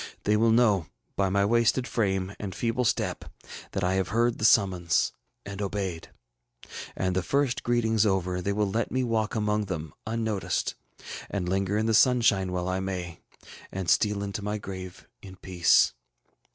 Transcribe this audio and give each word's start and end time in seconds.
They 0.23 0.35
will 0.35 0.49
know, 0.49 0.87
by 1.15 1.29
my 1.29 1.45
wasted 1.45 1.87
frame 1.87 2.33
and 2.39 2.55
feeble 2.55 2.85
step, 2.85 3.23
that 3.73 3.83
I 3.83 3.93
have 3.93 4.07
heard 4.07 4.39
the 4.39 4.45
summons 4.45 5.13
and 5.45 5.61
obeyed. 5.61 6.09
And, 6.95 7.15
the 7.15 7.21
first 7.21 7.61
greetings 7.61 8.03
over, 8.03 8.41
they 8.41 8.51
will 8.51 8.67
let 8.71 8.89
me 8.91 9.03
walk 9.03 9.35
among 9.35 9.65
them 9.65 9.93
unnoticed, 10.07 10.73
and 11.29 11.47
linger 11.47 11.77
in 11.77 11.85
the 11.85 11.93
sunshine 11.93 12.51
while 12.51 12.67
I 12.67 12.79
may, 12.79 13.19
and 13.71 13.87
steal 13.91 14.23
into 14.23 14.41
my 14.41 14.57
grave 14.57 15.07
in 15.21 15.35
peace. 15.35 15.93